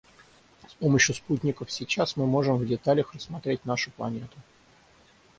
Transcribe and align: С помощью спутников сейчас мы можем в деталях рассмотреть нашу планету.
С 0.67 0.73
помощью 0.73 1.13
спутников 1.13 1.71
сейчас 1.71 2.17
мы 2.17 2.25
можем 2.25 2.57
в 2.57 2.65
деталях 2.65 3.13
рассмотреть 3.13 3.65
нашу 3.65 3.91
планету. 3.91 4.35